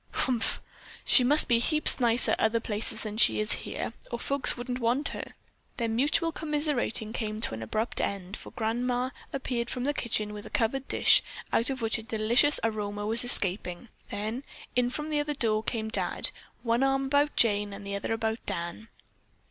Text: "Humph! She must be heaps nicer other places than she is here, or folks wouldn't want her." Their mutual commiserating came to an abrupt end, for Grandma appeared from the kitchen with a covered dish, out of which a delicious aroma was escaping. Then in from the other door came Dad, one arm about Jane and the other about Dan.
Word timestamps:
"Humph! 0.13 0.59
She 1.05 1.23
must 1.23 1.47
be 1.47 1.59
heaps 1.59 1.99
nicer 1.99 2.35
other 2.39 2.59
places 2.59 3.03
than 3.03 3.17
she 3.17 3.39
is 3.39 3.51
here, 3.51 3.93
or 4.09 4.17
folks 4.17 4.57
wouldn't 4.57 4.79
want 4.79 5.09
her." 5.09 5.35
Their 5.77 5.89
mutual 5.89 6.31
commiserating 6.31 7.13
came 7.13 7.39
to 7.41 7.53
an 7.53 7.61
abrupt 7.61 8.01
end, 8.01 8.35
for 8.35 8.49
Grandma 8.49 9.11
appeared 9.31 9.69
from 9.69 9.83
the 9.83 9.93
kitchen 9.93 10.33
with 10.33 10.47
a 10.47 10.49
covered 10.49 10.87
dish, 10.87 11.21
out 11.53 11.69
of 11.69 11.83
which 11.83 11.99
a 11.99 12.01
delicious 12.01 12.59
aroma 12.63 13.05
was 13.05 13.23
escaping. 13.23 13.89
Then 14.09 14.43
in 14.75 14.89
from 14.89 15.11
the 15.11 15.19
other 15.19 15.35
door 15.35 15.61
came 15.61 15.89
Dad, 15.89 16.31
one 16.63 16.81
arm 16.81 17.05
about 17.05 17.35
Jane 17.35 17.71
and 17.71 17.85
the 17.85 17.95
other 17.95 18.11
about 18.11 18.43
Dan. 18.47 18.87